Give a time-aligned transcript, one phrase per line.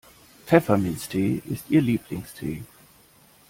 [0.47, 2.63] Pfefferminztee ist ihr Lieblingstee.